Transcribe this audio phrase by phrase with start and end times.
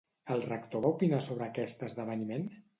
[0.35, 2.53] El rector va opinar sobre aquest esdeveniment?